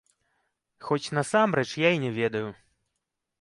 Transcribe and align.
Хоць 0.85 1.11
насамрэч 1.17 1.67
я 1.87 1.93
і 1.99 2.01
не 2.05 2.11
ведаю. 2.17 2.43